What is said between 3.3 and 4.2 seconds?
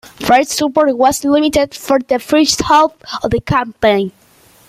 campaign.